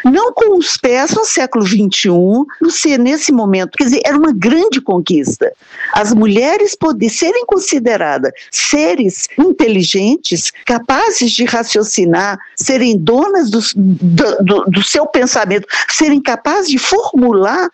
não 0.03 0.33
com 0.33 0.57
os 0.57 0.77
pés 0.77 1.11
no 1.11 1.23
século 1.23 1.63
XXI, 1.63 2.09
no 2.59 2.71
ser 2.71 2.97
nesse 2.97 3.31
momento, 3.31 3.77
quer 3.77 3.83
dizer, 3.83 4.01
era 4.03 4.17
uma 4.17 4.33
grande 4.33 4.81
conquista. 4.81 5.53
As 5.93 6.11
mulheres 6.11 6.75
poderem 6.75 7.07
serem 7.07 7.45
consideradas 7.45 8.31
seres 8.49 9.27
inteligentes, 9.37 10.51
capazes 10.65 11.33
de 11.33 11.45
raciocinar, 11.45 12.39
serem 12.55 12.97
donas 12.97 13.51
do, 13.51 13.59
do, 14.41 14.65
do 14.65 14.83
seu 14.83 15.05
pensamento, 15.05 15.67
serem 15.87 16.19
capazes 16.19 16.71
de 16.71 16.79
formular 16.79 17.69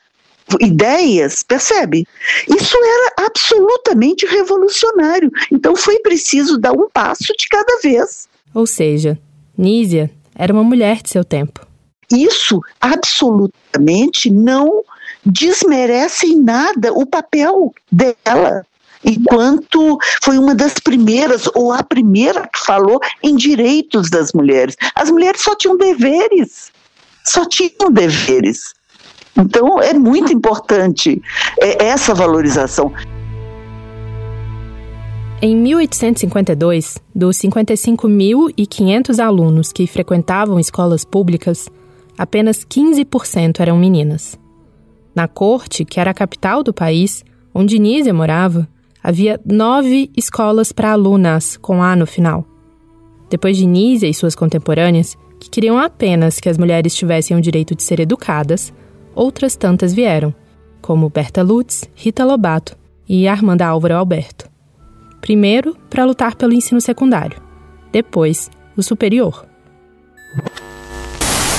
ideias, 0.59 1.43
percebe? 1.43 2.05
Isso 2.47 2.77
era 2.77 3.25
absolutamente 3.25 4.25
revolucionário. 4.25 5.31
Então 5.51 5.75
foi 5.75 5.99
preciso 5.99 6.57
dar 6.57 6.73
um 6.73 6.89
passo 6.89 7.33
de 7.37 7.47
cada 7.47 7.79
vez. 7.81 8.27
Ou 8.53 8.67
seja, 8.67 9.17
Nízia 9.57 10.11
era 10.35 10.53
uma 10.53 10.63
mulher 10.63 11.01
de 11.01 11.09
seu 11.09 11.23
tempo. 11.23 11.65
Isso 12.11 12.59
absolutamente 12.79 14.29
não 14.29 14.83
desmerece 15.25 16.27
em 16.27 16.41
nada 16.41 16.91
o 16.93 17.05
papel 17.05 17.73
dela 17.91 18.65
enquanto 19.03 19.97
foi 20.21 20.37
uma 20.37 20.53
das 20.53 20.73
primeiras, 20.73 21.47
ou 21.55 21.71
a 21.71 21.83
primeira 21.83 22.47
que 22.47 22.59
falou 22.59 22.99
em 23.23 23.35
direitos 23.35 24.09
das 24.09 24.31
mulheres. 24.31 24.75
As 24.95 25.09
mulheres 25.09 25.41
só 25.41 25.55
tinham 25.55 25.77
deveres, 25.77 26.71
só 27.25 27.45
tinham 27.45 27.91
deveres. 27.91 28.73
Então 29.37 29.79
é 29.81 29.93
muito 29.93 30.33
importante 30.33 31.21
é, 31.59 31.85
essa 31.85 32.13
valorização. 32.13 32.91
Em 35.43 35.55
1852, 35.55 36.99
dos 37.15 37.35
55.500 37.37 39.19
alunos 39.19 39.71
que 39.71 39.87
frequentavam 39.87 40.59
escolas 40.59 41.03
públicas, 41.03 41.67
apenas 42.15 42.63
15% 42.63 43.59
eram 43.59 43.75
meninas. 43.75 44.37
Na 45.15 45.27
corte, 45.27 45.83
que 45.83 45.99
era 45.99 46.11
a 46.11 46.13
capital 46.13 46.61
do 46.61 46.71
país, 46.71 47.25
onde 47.55 47.79
Nízia 47.79 48.13
morava, 48.13 48.67
havia 49.03 49.39
nove 49.43 50.11
escolas 50.15 50.71
para 50.71 50.91
alunas 50.91 51.57
com 51.57 51.81
A 51.81 51.95
no 51.95 52.05
final. 52.05 52.45
Depois 53.27 53.57
de 53.57 53.65
Nízia 53.65 54.07
e 54.07 54.13
suas 54.13 54.35
contemporâneas, 54.35 55.17
que 55.39 55.49
queriam 55.49 55.79
apenas 55.79 56.39
que 56.39 56.49
as 56.49 56.57
mulheres 56.57 56.93
tivessem 56.93 57.35
o 57.35 57.41
direito 57.41 57.73
de 57.73 57.81
ser 57.81 57.99
educadas, 57.99 58.71
outras 59.15 59.55
tantas 59.55 59.93
vieram, 59.93 60.33
como 60.81 61.09
Berta 61.09 61.41
Lutz, 61.41 61.89
Rita 61.95 62.25
Lobato 62.25 62.77
e 63.07 63.27
Armanda 63.27 63.65
Álvaro 63.65 63.95
Alberto. 63.95 64.49
Primeiro, 65.19 65.75
para 65.89 66.05
lutar 66.05 66.35
pelo 66.35 66.53
ensino 66.53 66.81
secundário, 66.81 67.41
depois, 67.91 68.49
o 68.75 68.81
superior. 68.81 69.45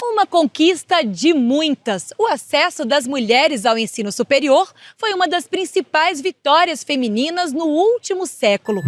Uma 0.02 0.26
conquista 0.26 1.02
de 1.02 1.32
muitas. 1.34 2.12
O 2.18 2.26
acesso 2.26 2.84
das 2.84 3.06
mulheres 3.06 3.66
ao 3.66 3.78
ensino 3.78 4.10
superior 4.10 4.72
foi 4.96 5.12
uma 5.12 5.28
das 5.28 5.46
principais 5.46 6.20
vitórias 6.20 6.82
femininas 6.82 7.52
no 7.52 7.66
último 7.66 8.26
século. 8.26 8.80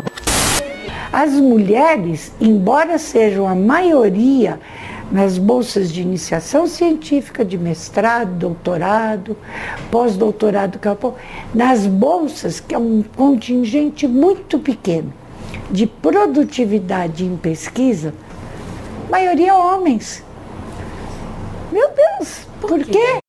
As 1.12 1.32
mulheres, 1.32 2.32
embora 2.40 2.98
sejam 2.98 3.46
a 3.46 3.54
maioria 3.54 4.58
nas 5.10 5.38
bolsas 5.38 5.92
de 5.92 6.00
iniciação 6.00 6.66
científica, 6.66 7.44
de 7.44 7.56
mestrado, 7.56 8.32
doutorado, 8.36 9.36
pós-doutorado, 9.90 10.78
nas 11.54 11.86
bolsas, 11.86 12.60
que 12.60 12.74
é 12.74 12.78
um 12.78 13.02
contingente 13.02 14.06
muito 14.06 14.58
pequeno 14.58 15.12
de 15.70 15.86
produtividade 15.86 17.24
em 17.24 17.36
pesquisa, 17.36 18.14
maioria 19.10 19.54
homens. 19.54 20.22
Meu 21.72 21.90
Deus, 21.90 22.46
por, 22.60 22.70
por 22.70 22.84
quê? 22.84 23.23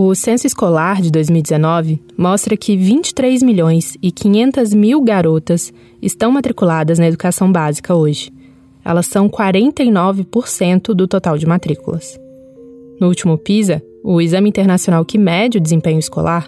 O 0.00 0.14
censo 0.14 0.46
escolar 0.46 1.02
de 1.02 1.10
2019 1.10 2.00
mostra 2.16 2.56
que 2.56 2.76
23 2.76 3.42
milhões 3.42 3.96
e 4.00 4.12
500 4.12 4.72
mil 4.72 5.02
garotas 5.02 5.72
estão 6.00 6.30
matriculadas 6.30 7.00
na 7.00 7.08
educação 7.08 7.50
básica 7.50 7.96
hoje. 7.96 8.32
Elas 8.84 9.06
são 9.06 9.28
49% 9.28 10.94
do 10.94 11.08
total 11.08 11.36
de 11.36 11.46
matrículas. 11.46 12.16
No 13.00 13.08
último 13.08 13.36
PISA, 13.36 13.82
o 14.04 14.20
exame 14.20 14.50
internacional 14.50 15.04
que 15.04 15.18
mede 15.18 15.58
o 15.58 15.60
desempenho 15.60 15.98
escolar, 15.98 16.46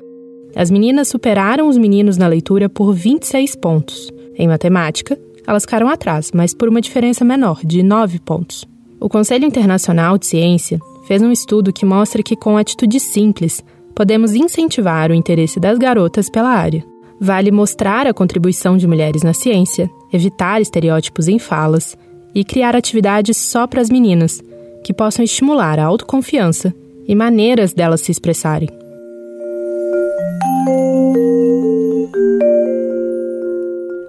as 0.55 0.71
meninas 0.71 1.09
superaram 1.09 1.69
os 1.69 1.77
meninos 1.77 2.17
na 2.17 2.29
leitura 2.29 2.69
por 2.69 2.93
26 2.93 3.57
pontos. 3.57 4.13
Em 4.37 4.47
matemática, 4.47 5.19
elas 5.45 5.65
ficaram 5.65 5.89
atrás, 5.89 6.31
mas 6.33 6.55
por 6.55 6.69
uma 6.69 6.81
diferença 6.81 7.25
menor, 7.25 7.59
de 7.65 7.83
9 7.83 8.21
pontos. 8.21 8.65
O 9.01 9.09
Conselho 9.09 9.45
Internacional 9.45 10.17
de 10.17 10.27
Ciência 10.27 10.79
fez 11.05 11.23
um 11.23 11.33
estudo 11.33 11.73
que 11.73 11.85
mostra 11.85 12.23
que, 12.23 12.37
com 12.37 12.57
atitudes 12.57 13.03
simples, 13.03 13.65
podemos 13.95 14.35
incentivar 14.35 15.11
o 15.11 15.15
interesse 15.15 15.61
das 15.61 15.79
garotas 15.79 16.31
pela 16.31 16.51
área. 16.51 16.85
Vale 17.21 17.51
mostrar 17.51 18.07
a 18.07 18.15
contribuição 18.15 18.77
de 18.77 18.87
mulheres 18.87 19.23
na 19.23 19.33
ciência, 19.33 19.91
evitar 20.13 20.61
estereótipos 20.61 21.29
em 21.29 21.39
falas 21.39 21.97
e 22.35 22.45
criar 22.45 22.75
atividades 22.75 23.37
só 23.37 23.67
para 23.67 23.81
as 23.81 23.91
meninas, 23.91 24.41
que 24.83 24.95
possam 24.95 25.25
estimular 25.25 25.79
a 25.79 25.85
autoconfiança 25.85 26.75
e 27.07 27.15
maneiras 27.15 27.73
delas 27.73 28.01
se 28.01 28.11
expressarem. 28.11 28.69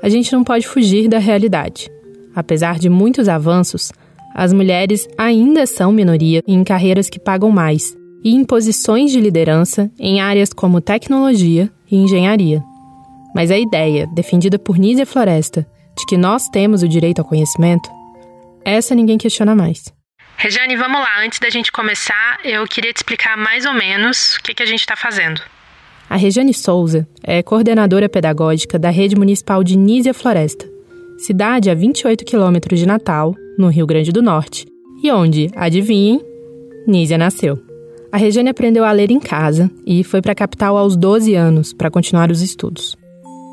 A 0.01 0.09
gente 0.09 0.31
não 0.31 0.43
pode 0.43 0.67
fugir 0.67 1.07
da 1.07 1.19
realidade. 1.19 1.89
Apesar 2.33 2.79
de 2.79 2.89
muitos 2.89 3.27
avanços, 3.27 3.91
as 4.33 4.53
mulheres 4.53 5.07
ainda 5.17 5.65
são 5.65 5.91
minoria 5.91 6.41
em 6.47 6.63
carreiras 6.63 7.09
que 7.09 7.19
pagam 7.19 7.49
mais 7.49 7.95
e 8.23 8.35
em 8.35 8.43
posições 8.43 9.11
de 9.11 9.19
liderança 9.19 9.91
em 9.99 10.21
áreas 10.21 10.53
como 10.53 10.81
tecnologia 10.81 11.71
e 11.89 11.97
engenharia. 11.97 12.63
Mas 13.35 13.49
a 13.49 13.57
ideia, 13.57 14.07
defendida 14.13 14.59
por 14.59 14.77
Nízia 14.77 15.05
Floresta, 15.05 15.67
de 15.97 16.05
que 16.05 16.17
nós 16.17 16.47
temos 16.49 16.83
o 16.83 16.87
direito 16.87 17.19
ao 17.19 17.27
conhecimento, 17.27 17.89
essa 18.63 18.93
ninguém 18.93 19.17
questiona 19.17 19.55
mais. 19.55 19.91
Rejane, 20.37 20.75
vamos 20.75 20.99
lá. 20.99 21.23
Antes 21.23 21.39
da 21.39 21.49
gente 21.49 21.71
começar, 21.71 22.39
eu 22.43 22.65
queria 22.65 22.91
te 22.91 22.97
explicar 22.97 23.37
mais 23.37 23.65
ou 23.65 23.73
menos 23.73 24.35
o 24.35 24.43
que, 24.43 24.53
que 24.53 24.63
a 24.63 24.65
gente 24.65 24.79
está 24.79 24.95
fazendo. 24.95 25.41
A 26.09 26.15
Rejane 26.15 26.53
Souza 26.53 27.07
é 27.23 27.41
coordenadora 27.41 28.09
pedagógica 28.09 28.77
da 28.77 28.89
Rede 28.89 29.15
Municipal 29.15 29.63
de 29.63 29.77
Nízia 29.77 30.13
Floresta, 30.13 30.67
cidade 31.17 31.69
a 31.69 31.73
28 31.73 32.25
quilômetros 32.25 32.79
de 32.79 32.85
Natal, 32.85 33.35
no 33.61 33.69
Rio 33.69 33.85
Grande 33.85 34.11
do 34.11 34.21
Norte, 34.21 34.65
e 35.03 35.11
onde, 35.11 35.49
adivinhem, 35.55 36.19
Nízia 36.87 37.17
nasceu. 37.17 37.59
A 38.11 38.17
Regiane 38.17 38.49
aprendeu 38.49 38.83
a 38.83 38.91
ler 38.91 39.09
em 39.09 39.19
casa 39.19 39.71
e 39.85 40.03
foi 40.03 40.21
para 40.21 40.33
a 40.33 40.35
capital 40.35 40.75
aos 40.75 40.97
12 40.97 41.33
anos 41.33 41.71
para 41.71 41.89
continuar 41.89 42.29
os 42.29 42.41
estudos. 42.41 42.97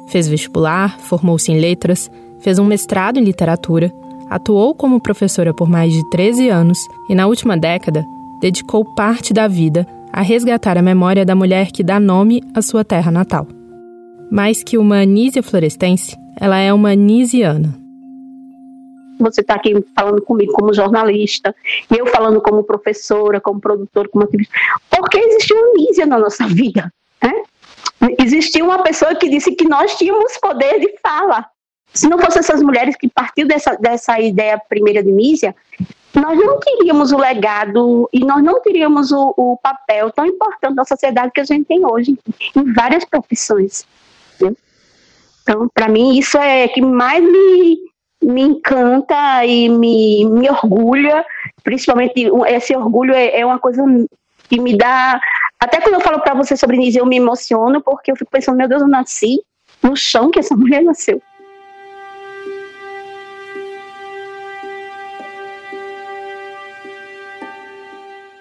Fez 0.08 0.26
vestibular, 0.26 0.98
formou-se 0.98 1.52
em 1.52 1.60
letras, 1.60 2.10
fez 2.40 2.58
um 2.58 2.64
mestrado 2.64 3.18
em 3.18 3.22
literatura, 3.22 3.92
atuou 4.28 4.74
como 4.74 5.00
professora 5.00 5.54
por 5.54 5.68
mais 5.68 5.92
de 5.92 6.08
13 6.10 6.48
anos 6.48 6.78
e, 7.08 7.14
na 7.14 7.26
última 7.26 7.56
década, 7.56 8.04
dedicou 8.40 8.84
parte 8.96 9.32
da 9.32 9.46
vida 9.46 9.86
a 10.12 10.22
resgatar 10.22 10.76
a 10.76 10.82
memória 10.82 11.24
da 11.24 11.34
mulher 11.34 11.70
que 11.70 11.84
dá 11.84 12.00
nome 12.00 12.42
à 12.54 12.62
sua 12.62 12.84
terra 12.84 13.12
natal. 13.12 13.46
Mais 14.30 14.62
que 14.62 14.76
uma 14.76 15.04
Nízia 15.04 15.42
florestense, 15.42 16.16
ela 16.36 16.58
é 16.58 16.72
uma 16.72 16.94
nisiana. 16.94 17.87
Você 19.18 19.40
está 19.40 19.54
aqui 19.54 19.74
falando 19.94 20.22
comigo 20.22 20.52
como 20.52 20.72
jornalista, 20.72 21.54
eu 21.90 22.06
falando 22.06 22.40
como 22.40 22.62
professora, 22.64 23.40
como 23.40 23.60
produtora, 23.60 24.08
como 24.08 24.24
ativista. 24.24 24.54
Porque 24.90 25.18
existiu 25.18 25.56
uma 25.56 25.72
Nízia 25.74 26.06
na 26.06 26.18
nossa 26.18 26.46
vida. 26.46 26.92
Né? 27.22 27.42
Existia 28.18 28.64
uma 28.64 28.82
pessoa 28.82 29.14
que 29.14 29.28
disse 29.28 29.52
que 29.52 29.68
nós 29.68 29.96
tínhamos 29.96 30.36
poder 30.38 30.80
de 30.80 30.94
fala. 31.02 31.46
Se 31.92 32.08
não 32.08 32.18
fossem 32.18 32.40
essas 32.40 32.62
mulheres 32.62 32.96
que 32.96 33.08
partiu 33.08 33.46
dessa, 33.46 33.74
dessa 33.76 34.20
ideia 34.20 34.60
primeira 34.68 35.02
de 35.02 35.10
Nízia, 35.10 35.54
nós 36.14 36.38
não 36.38 36.58
teríamos 36.60 37.12
o 37.12 37.18
legado 37.18 38.08
e 38.12 38.20
nós 38.20 38.42
não 38.42 38.60
teríamos 38.60 39.12
o, 39.12 39.34
o 39.36 39.56
papel 39.62 40.10
tão 40.10 40.26
importante 40.26 40.74
da 40.74 40.84
sociedade 40.84 41.32
que 41.32 41.40
a 41.40 41.44
gente 41.44 41.66
tem 41.66 41.84
hoje, 41.84 42.18
em 42.56 42.72
várias 42.72 43.04
profissões. 43.04 43.86
Né? 44.40 44.52
Então, 45.42 45.68
para 45.72 45.88
mim, 45.88 46.18
isso 46.18 46.36
é 46.38 46.68
que 46.68 46.80
mais 46.80 47.22
me, 47.22 47.78
me 48.22 48.42
encanta 48.42 49.44
e 49.44 49.68
me, 49.68 50.24
me 50.24 50.50
orgulha, 50.50 51.24
principalmente 51.62 52.30
esse 52.48 52.76
orgulho 52.76 53.14
é, 53.14 53.40
é 53.40 53.46
uma 53.46 53.58
coisa 53.58 53.82
que 54.48 54.60
me 54.60 54.76
dá. 54.76 55.20
Até 55.60 55.80
quando 55.80 55.94
eu 55.94 56.00
falo 56.00 56.20
para 56.20 56.34
você 56.34 56.56
sobre 56.56 56.76
isso, 56.78 56.98
eu 56.98 57.06
me 57.06 57.16
emociono, 57.16 57.82
porque 57.82 58.10
eu 58.10 58.16
fico 58.16 58.30
pensando, 58.30 58.56
meu 58.56 58.68
Deus, 58.68 58.82
eu 58.82 58.88
nasci 58.88 59.40
no 59.82 59.96
chão 59.96 60.30
que 60.30 60.38
essa 60.38 60.54
mulher 60.56 60.82
nasceu. 60.82 61.20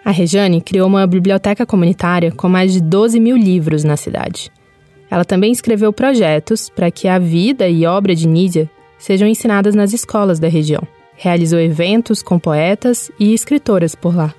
A 0.04 0.12
Rejane 0.12 0.62
criou 0.62 0.88
uma 0.88 1.06
biblioteca 1.06 1.66
comunitária 1.66 2.32
com 2.32 2.48
mais 2.48 2.72
de 2.72 2.82
12 2.82 3.20
mil 3.20 3.36
livros 3.36 3.84
na 3.84 3.98
cidade. 3.98 4.50
Ela 5.12 5.26
também 5.26 5.52
escreveu 5.52 5.92
projetos 5.92 6.70
para 6.70 6.90
que 6.90 7.10
a 7.10 7.20
vida 7.20 7.68
e 7.68 7.86
obra 7.86 8.16
de 8.16 8.26
Nízia 8.26 8.70
sejam 8.98 9.28
ensinadas 9.28 9.76
nas 9.76 9.94
escolas 9.94 10.40
da 10.40 10.48
região. 10.48 10.82
Realizou 11.16 11.60
eventos 11.60 12.22
com 12.22 12.38
poetas 12.38 13.12
e 13.20 13.34
escritoras 13.34 13.96
por 13.96 14.16
lá. 14.16 14.34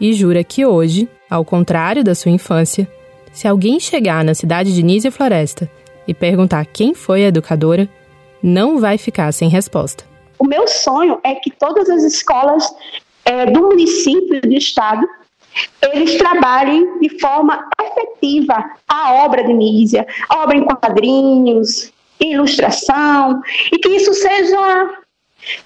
E 0.00 0.12
jura 0.12 0.44
que 0.44 0.64
hoje, 0.64 1.08
ao 1.28 1.44
contrário 1.44 2.04
da 2.04 2.14
sua 2.14 2.30
infância, 2.30 2.88
se 3.32 3.46
alguém 3.46 3.78
chegar 3.78 4.24
na 4.24 4.34
cidade 4.34 4.74
de 4.74 4.82
Nízia 4.82 5.12
Floresta 5.12 5.70
e 6.06 6.14
perguntar 6.14 6.64
quem 6.66 6.94
foi 6.94 7.24
a 7.24 7.28
educadora, 7.28 7.88
não 8.42 8.78
vai 8.78 8.96
ficar 8.96 9.32
sem 9.32 9.48
resposta. 9.48 10.04
O 10.38 10.46
meu 10.46 10.66
sonho 10.66 11.20
é 11.22 11.34
que 11.34 11.50
todas 11.50 11.88
as 11.90 12.02
escolas 12.02 12.64
é, 13.24 13.46
do 13.46 13.60
município 13.60 14.40
do 14.40 14.52
estado 14.54 15.06
eles 15.92 16.16
trabalhem 16.16 16.98
de 17.00 17.18
forma 17.18 17.68
efetiva 17.80 18.64
a 18.88 19.14
obra 19.24 19.42
de 19.44 19.52
Nízia, 19.52 20.06
a 20.28 20.42
obra 20.42 20.56
em 20.56 20.64
quadrinhos, 20.64 21.92
ilustração, 22.20 23.40
e 23.72 23.78
que 23.78 23.88
isso 23.88 24.12
seja 24.14 24.90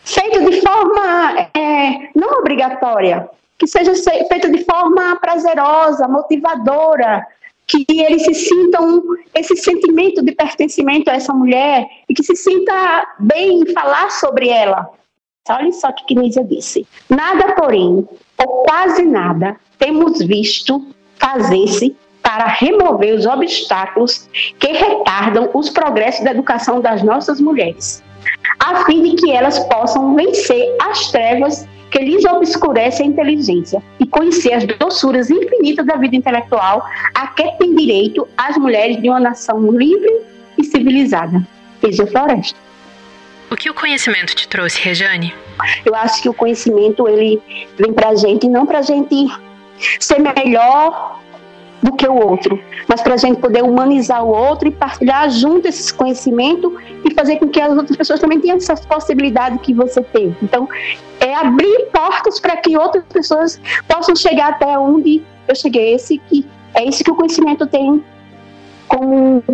feito 0.04 0.50
de 0.50 0.60
forma 0.60 1.48
é, 1.54 2.10
não 2.14 2.38
obrigatória, 2.38 3.28
que 3.58 3.66
seja 3.66 3.92
feito 4.28 4.50
de 4.50 4.64
forma 4.64 5.16
prazerosa, 5.16 6.08
motivadora, 6.08 7.26
que 7.66 7.84
eles 7.88 8.24
se 8.24 8.34
sintam 8.34 9.02
esse 9.34 9.56
sentimento 9.56 10.22
de 10.22 10.32
pertencimento 10.32 11.10
a 11.10 11.14
essa 11.14 11.32
mulher 11.32 11.86
e 12.08 12.14
que 12.14 12.22
se 12.22 12.36
sinta 12.36 13.06
bem 13.18 13.60
em 13.60 13.72
falar 13.72 14.10
sobre 14.10 14.48
ela. 14.48 14.88
Olha 15.48 15.72
só 15.72 15.88
o 15.88 15.94
que 15.94 16.14
Nízia 16.14 16.44
disse. 16.44 16.86
Nada, 17.08 17.54
porém, 17.54 18.06
ou 18.38 18.46
quase 18.64 19.04
nada, 19.04 19.56
temos 19.78 20.18
visto 20.22 20.86
fazer-se 21.18 21.96
para 22.34 22.46
remover 22.48 23.14
os 23.14 23.26
obstáculos 23.26 24.28
que 24.58 24.66
retardam 24.66 25.50
os 25.54 25.70
progressos 25.70 26.24
da 26.24 26.32
educação 26.32 26.80
das 26.80 27.00
nossas 27.00 27.40
mulheres, 27.40 28.02
a 28.58 28.84
fim 28.84 29.04
de 29.04 29.14
que 29.14 29.30
elas 29.30 29.60
possam 29.68 30.16
vencer 30.16 30.76
as 30.82 31.12
trevas 31.12 31.64
que 31.92 31.98
lhes 32.00 32.24
obscurecem 32.24 33.06
a 33.06 33.10
inteligência 33.10 33.80
e 34.00 34.06
conhecer 34.06 34.52
as 34.52 34.64
doçuras 34.66 35.30
infinitas 35.30 35.86
da 35.86 35.94
vida 35.94 36.16
intelectual 36.16 36.84
a 37.14 37.28
que 37.28 37.48
tem 37.52 37.76
direito 37.76 38.26
as 38.36 38.56
mulheres 38.56 39.00
de 39.00 39.08
uma 39.08 39.20
nação 39.20 39.70
livre 39.70 40.22
e 40.58 40.64
civilizada. 40.64 41.46
Isa 41.88 42.04
Floresta. 42.04 42.58
O 43.48 43.56
que 43.56 43.70
o 43.70 43.74
conhecimento 43.74 44.34
te 44.34 44.48
trouxe, 44.48 44.80
Rejane? 44.80 45.32
Eu 45.84 45.94
acho 45.94 46.20
que 46.20 46.28
o 46.28 46.34
conhecimento 46.34 47.06
ele 47.06 47.40
vem 47.78 47.92
para 47.92 48.08
a 48.08 48.14
gente 48.16 48.48
não 48.48 48.66
para 48.66 48.80
a 48.80 48.82
gente 48.82 49.28
ser 50.00 50.18
melhor 50.18 51.22
do 51.84 51.92
que 51.92 52.08
o 52.08 52.14
outro, 52.14 52.58
mas 52.88 53.02
para 53.02 53.12
a 53.12 53.16
gente 53.18 53.38
poder 53.38 53.62
humanizar 53.62 54.24
o 54.24 54.28
outro 54.28 54.66
e 54.66 54.70
partilhar 54.70 55.28
junto 55.28 55.68
esse 55.68 55.92
conhecimento 55.92 56.74
e 57.04 57.12
fazer 57.12 57.36
com 57.36 57.46
que 57.46 57.60
as 57.60 57.76
outras 57.76 57.94
pessoas 57.94 58.20
também 58.20 58.40
tenham 58.40 58.56
essa 58.56 58.74
possibilidade 58.74 59.58
que 59.58 59.74
você 59.74 60.00
teve. 60.00 60.34
Então, 60.42 60.66
é 61.20 61.34
abrir 61.34 61.90
portas 61.92 62.40
para 62.40 62.56
que 62.56 62.74
outras 62.74 63.04
pessoas 63.12 63.60
possam 63.86 64.16
chegar 64.16 64.52
até 64.52 64.78
onde 64.78 65.22
eu 65.46 65.54
cheguei. 65.54 65.92
Esse 65.94 66.16
que 66.16 66.46
é 66.72 66.88
isso 66.88 67.04
que 67.04 67.10
o 67.10 67.14
conhecimento 67.14 67.66
tem 67.66 68.02
como 68.88 69.44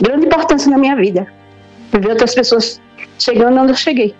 grande 0.00 0.26
importância 0.26 0.70
na 0.70 0.78
minha 0.78 0.94
vida. 0.94 1.26
Ver 1.90 2.10
outras 2.10 2.36
pessoas 2.36 2.80
chegando 3.18 3.58
onde 3.60 3.72
eu 3.72 3.76
cheguei. 3.76 4.14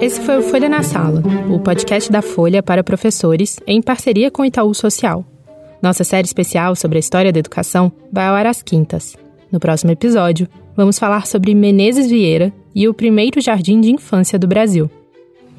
Esse 0.00 0.20
foi 0.20 0.38
o 0.38 0.42
Folha 0.42 0.68
na 0.68 0.82
Sala, 0.84 1.22
o 1.50 1.58
podcast 1.58 2.10
da 2.10 2.22
Folha 2.22 2.62
para 2.62 2.84
professores 2.84 3.58
em 3.66 3.82
parceria 3.82 4.30
com 4.30 4.44
Itaú 4.44 4.72
Social. 4.72 5.24
Nossa 5.82 6.04
série 6.04 6.24
especial 6.24 6.76
sobre 6.76 6.98
a 6.98 7.00
história 7.00 7.32
da 7.32 7.40
educação 7.40 7.90
vai 8.12 8.28
ao 8.28 8.34
ar 8.36 8.46
às 8.46 8.62
quintas. 8.62 9.16
No 9.50 9.58
próximo 9.58 9.90
episódio, 9.90 10.48
vamos 10.76 11.00
falar 11.00 11.26
sobre 11.26 11.52
Menezes 11.52 12.08
Vieira 12.08 12.52
e 12.72 12.86
o 12.86 12.94
primeiro 12.94 13.40
jardim 13.40 13.80
de 13.80 13.90
infância 13.90 14.38
do 14.38 14.46
Brasil. 14.46 14.88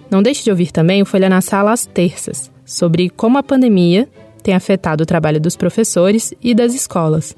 Não 0.10 0.23
deixe 0.23 0.43
de 0.43 0.52
ouvir 0.52 0.71
também 0.71 1.02
o 1.02 1.06
Folha 1.06 1.30
na 1.30 1.41
Sala 1.41 1.73
às 1.73 1.86
terças, 1.86 2.49
sobre 2.65 3.10
como 3.10 3.38
a 3.38 3.43
pandemia 3.43 4.08
tem 4.41 4.56
afetado 4.56 5.04
o 5.04 5.08
trabalho 5.08 5.41
dos 5.41 5.58
professores 5.58 6.34
e 6.41 6.56
das 6.56 6.73
escolas. 6.73 7.36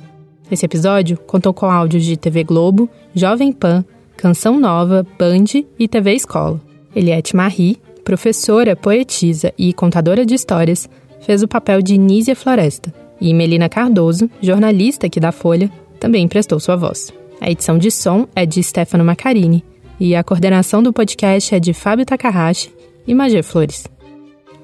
Esse 0.52 0.66
episódio 0.66 1.18
contou 1.18 1.52
com 1.52 1.66
áudios 1.66 2.06
de 2.06 2.16
TV 2.16 2.44
Globo, 2.44 2.88
Jovem 3.16 3.52
Pan, 3.52 3.84
Canção 4.16 4.60
Nova, 4.60 5.04
Band 5.18 5.64
e 5.80 5.88
TV 5.88 6.14
Escola. 6.14 6.71
Eliette 6.96 7.36
Marie, 7.36 7.78
professora, 8.04 8.76
poetisa 8.76 9.54
e 9.58 9.74
contadora 9.74 10.26
de 10.26 10.36
histórias, 10.36 10.90
fez 11.22 11.44
o 11.44 11.48
papel 11.48 11.82
de 11.82 11.98
Nízia 11.98 12.36
Floresta. 12.36 12.94
E 13.20 13.34
Melina 13.34 13.70
Cardoso, 13.70 14.30
jornalista 14.42 15.06
aqui 15.06 15.20
da 15.20 15.32
Folha, 15.32 15.72
também 16.00 16.28
prestou 16.28 16.60
sua 16.60 16.76
voz. 16.76 17.14
A 17.40 17.50
edição 17.50 17.78
de 17.78 17.92
som 17.92 18.28
é 18.36 18.46
de 18.46 18.62
Stefano 18.64 19.06
Macarini 19.06 19.64
e 20.00 20.16
a 20.16 20.24
coordenação 20.24 20.82
do 20.82 20.92
podcast 20.92 21.54
é 21.54 21.60
de 21.60 21.74
Fábio 21.74 22.06
Takahashi 22.06 22.74
e 23.06 23.14
Magê 23.14 23.44
Flores. 23.44 23.86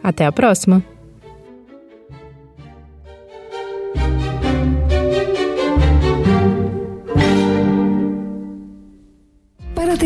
Até 0.04 0.26
a 0.26 0.32
próxima! 0.32 0.97